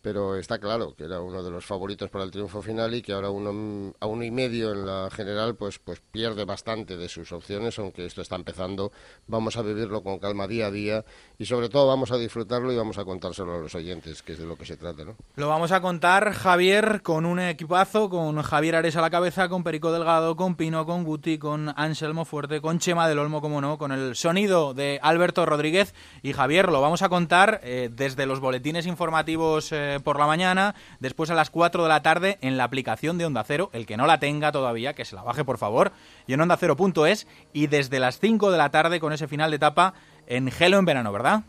pero 0.02 0.36
está 0.36 0.58
claro 0.58 0.94
que 0.96 1.04
era 1.04 1.20
uno 1.20 1.42
de 1.42 1.50
los 1.50 1.64
favoritos 1.64 2.10
para 2.10 2.24
el 2.24 2.32
triunfo 2.32 2.60
final 2.60 2.94
y 2.94 3.02
que 3.02 3.12
ahora 3.12 3.30
uno, 3.30 3.94
a 4.00 4.06
uno 4.06 4.24
y 4.24 4.30
medio 4.30 4.72
en 4.72 4.84
la 4.84 5.08
general 5.10 5.54
pues, 5.54 5.78
pues 5.78 6.00
pierde 6.10 6.44
bastante 6.44 6.96
de 6.96 7.08
sus 7.08 7.32
opciones, 7.32 7.78
aunque 7.78 8.04
esto 8.04 8.20
está 8.20 8.34
empezando. 8.34 8.90
Vamos 9.28 9.56
a 9.56 9.62
vivirlo 9.62 10.02
con 10.02 10.18
calma 10.18 10.48
día 10.48 10.66
a 10.66 10.70
día 10.72 11.04
y 11.38 11.46
sobre 11.46 11.68
todo 11.68 11.86
vamos 11.86 12.10
a 12.10 12.18
disfrutarlo 12.18 12.72
y 12.72 12.76
vamos 12.76 12.98
a 12.98 13.04
contárselo 13.04 13.54
a 13.54 13.58
los 13.58 13.74
oyentes, 13.74 14.22
que 14.22 14.32
es 14.32 14.38
de 14.38 14.46
lo 14.46 14.56
que 14.56 14.66
se 14.66 14.76
trata. 14.76 15.04
¿no? 15.04 15.14
Lo 15.36 15.48
vamos 15.48 15.70
a 15.70 15.80
contar, 15.80 16.32
Javier, 16.32 17.02
con 17.02 17.24
un 17.24 17.38
equipazo, 17.38 18.10
con 18.10 18.42
Javier 18.42 18.76
Ares 18.76 18.96
a 18.96 19.00
la 19.00 19.10
cabeza, 19.10 19.48
con 19.48 19.62
Perico 19.62 19.92
Delgado, 19.92 20.34
con 20.36 20.56
Pino, 20.56 20.84
con 20.84 21.04
Guti, 21.04 21.38
con 21.38 21.72
Anselmo 21.76 22.24
Fuerte, 22.24 22.60
con 22.60 22.80
Chema 22.80 23.08
del 23.08 23.20
Olmo, 23.20 23.40
como 23.40 23.60
no, 23.60 23.78
con 23.78 23.92
el 23.92 24.16
sonido 24.16 24.74
de 24.74 24.98
Alberto 25.00 25.46
Rodríguez 25.46 25.94
y 26.22 26.32
Javier, 26.32 26.70
lo 26.70 26.80
vamos 26.80 27.02
a 27.02 27.08
contar 27.08 27.60
eh, 27.62 27.88
desde 27.92 28.26
los 28.26 28.40
boletines 28.40 28.86
informativos. 28.86 29.70
Eh, 29.70 29.91
por 30.00 30.18
la 30.18 30.26
mañana, 30.26 30.74
después 31.00 31.30
a 31.30 31.34
las 31.34 31.50
4 31.50 31.82
de 31.82 31.88
la 31.88 32.02
tarde 32.02 32.38
en 32.40 32.56
la 32.56 32.64
aplicación 32.64 33.18
de 33.18 33.26
Onda 33.26 33.44
Cero, 33.44 33.70
el 33.72 33.86
que 33.86 33.96
no 33.96 34.06
la 34.06 34.18
tenga 34.18 34.52
todavía, 34.52 34.94
que 34.94 35.04
se 35.04 35.14
la 35.14 35.22
baje 35.22 35.44
por 35.44 35.58
favor, 35.58 35.92
y 36.26 36.32
en 36.32 36.40
onda 36.40 36.54
ondacero.es, 36.54 37.26
y 37.52 37.66
desde 37.66 38.00
las 38.00 38.18
5 38.18 38.50
de 38.50 38.58
la 38.58 38.70
tarde 38.70 39.00
con 39.00 39.12
ese 39.12 39.28
final 39.28 39.50
de 39.50 39.56
etapa 39.56 39.94
en 40.26 40.50
Gelo 40.50 40.78
en 40.78 40.84
verano, 40.84 41.12
¿verdad? 41.12 41.42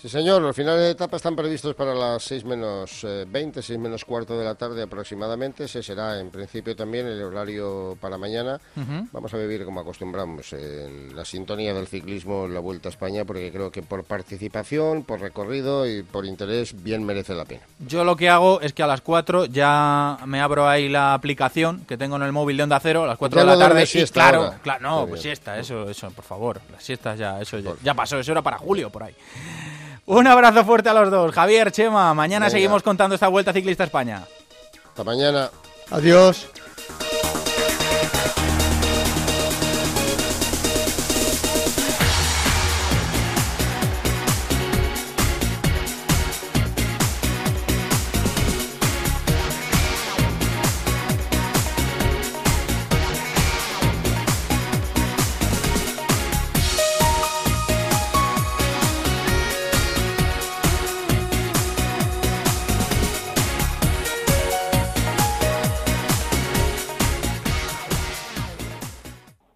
Sí, 0.00 0.08
señor. 0.08 0.40
Los 0.40 0.54
finales 0.54 0.80
de 0.82 0.90
etapa 0.90 1.16
están 1.16 1.34
previstos 1.34 1.74
para 1.74 1.92
las 1.92 2.22
6 2.22 2.44
menos 2.44 3.04
20, 3.26 3.58
eh, 3.58 3.62
6 3.64 3.80
menos 3.80 4.04
cuarto 4.04 4.38
de 4.38 4.44
la 4.44 4.54
tarde 4.54 4.84
aproximadamente. 4.84 5.64
Ese 5.64 5.82
será, 5.82 6.20
en 6.20 6.30
principio, 6.30 6.76
también 6.76 7.08
el 7.08 7.20
horario 7.20 7.98
para 8.00 8.16
mañana. 8.16 8.60
Vamos 9.10 9.34
a 9.34 9.36
vivir 9.38 9.64
como 9.64 9.80
acostumbramos 9.80 10.52
en 10.52 11.16
la 11.16 11.24
sintonía 11.24 11.74
del 11.74 11.88
ciclismo 11.88 12.44
en 12.44 12.54
la 12.54 12.60
Vuelta 12.60 12.88
a 12.88 12.92
España, 12.92 13.24
porque 13.24 13.50
creo 13.50 13.72
que 13.72 13.82
por 13.82 14.04
participación, 14.04 15.02
por 15.02 15.18
recorrido 15.18 15.84
y 15.84 16.04
por 16.04 16.24
interés, 16.24 16.80
bien 16.80 17.02
merece 17.02 17.34
la 17.34 17.44
pena. 17.44 17.62
Yo 17.80 18.04
lo 18.04 18.14
que 18.14 18.28
hago 18.28 18.60
es 18.60 18.72
que 18.72 18.84
a 18.84 18.86
las 18.86 19.00
4 19.00 19.46
ya 19.46 20.18
me 20.26 20.40
abro 20.40 20.68
ahí 20.68 20.88
la 20.88 21.12
aplicación 21.12 21.84
que 21.86 21.98
tengo 21.98 22.14
en 22.14 22.22
el 22.22 22.30
móvil 22.30 22.56
de 22.56 22.62
Onda 22.62 22.78
Cero, 22.78 23.02
a 23.02 23.08
las 23.08 23.18
4 23.18 23.40
de 23.40 23.46
la 23.46 23.58
tarde. 23.58 23.84
y 23.92 24.04
claro, 24.04 24.54
claro, 24.62 24.80
no, 24.80 25.06
pues 25.08 25.22
siesta, 25.22 25.58
eso, 25.58 25.90
eso, 25.90 26.08
por 26.12 26.24
favor. 26.24 26.60
Las 26.70 26.84
siestas 26.84 27.18
ya, 27.18 27.40
eso 27.40 27.58
ya, 27.58 27.72
ya 27.82 27.94
pasó, 27.94 28.16
eso 28.20 28.30
era 28.30 28.42
para 28.42 28.58
julio, 28.58 28.90
por 28.90 29.02
ahí. 29.02 29.16
Un 30.08 30.26
abrazo 30.26 30.64
fuerte 30.64 30.88
a 30.88 30.94
los 30.94 31.10
dos. 31.10 31.34
Javier, 31.34 31.70
Chema, 31.70 32.14
mañana 32.14 32.48
seguimos 32.48 32.82
contando 32.82 33.14
esta 33.14 33.28
Vuelta 33.28 33.52
Ciclista 33.52 33.84
España. 33.84 34.22
Hasta 34.88 35.04
mañana. 35.04 35.50
Adiós. 35.90 36.48